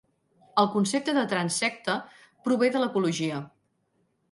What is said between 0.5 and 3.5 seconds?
El concepte de transsecte prové de l'ecologia.